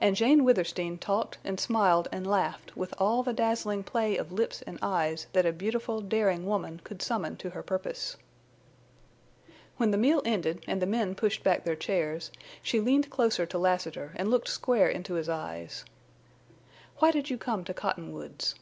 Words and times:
And 0.00 0.16
Jane 0.16 0.42
Withersteen 0.42 0.98
talked 0.98 1.38
and 1.44 1.60
smiled 1.60 2.08
and 2.10 2.26
laughed 2.26 2.76
with 2.76 2.92
all 2.98 3.22
the 3.22 3.32
dazzling 3.32 3.84
play 3.84 4.16
of 4.16 4.32
lips 4.32 4.60
and 4.62 4.76
eyes 4.82 5.28
that 5.34 5.46
a 5.46 5.52
beautiful, 5.52 6.00
daring 6.00 6.46
woman 6.46 6.80
could 6.82 7.00
summon 7.00 7.36
to 7.36 7.50
her 7.50 7.62
purpose. 7.62 8.16
When 9.76 9.92
the 9.92 9.96
meal 9.96 10.20
ended, 10.24 10.64
and 10.66 10.82
the 10.82 10.86
men 10.86 11.14
pushed 11.14 11.44
back 11.44 11.62
their 11.62 11.76
chairs, 11.76 12.32
she 12.60 12.80
leaned 12.80 13.08
closer 13.08 13.46
to 13.46 13.56
Lassiter 13.56 14.10
and 14.16 14.32
looked 14.32 14.48
square 14.48 14.88
into 14.88 15.14
his 15.14 15.28
eyes. 15.28 15.84
"Why 16.98 17.12
did 17.12 17.30
you 17.30 17.38
come 17.38 17.62
to 17.62 17.72
Cottonwoods?" 17.72 18.56